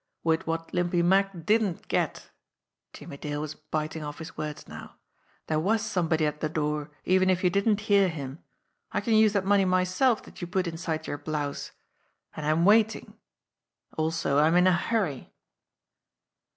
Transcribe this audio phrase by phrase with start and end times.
[0.23, 2.31] "With what Limpy Mack didn't get."
[2.91, 4.95] Jimmie Dale was biting off his words now.
[5.45, 8.43] "There was somebody at the door, even if you didn't hear him.
[8.91, 11.69] I can use that money myself that you put inside your blouse.
[12.35, 13.19] And I'm waiting
[13.95, 15.35] also I'm in a hurry